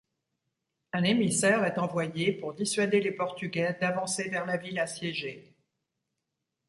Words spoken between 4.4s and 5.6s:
la ville assiégée.